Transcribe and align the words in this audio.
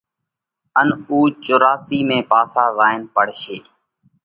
ان 0.79 0.89
اُو 1.07 1.17
چوراسي 1.45 1.99
۾ 2.09 2.17
پاسا 2.29 2.63
زائينَ 2.77 3.01
پڙشي۔ 3.13 3.57